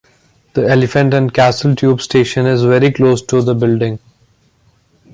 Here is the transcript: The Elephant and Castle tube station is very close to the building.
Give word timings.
The 0.55 0.67
Elephant 0.67 1.13
and 1.13 1.31
Castle 1.31 1.75
tube 1.75 2.01
station 2.01 2.47
is 2.47 2.63
very 2.63 2.91
close 2.91 3.21
to 3.21 3.39
the 3.43 3.53
building. 3.53 3.99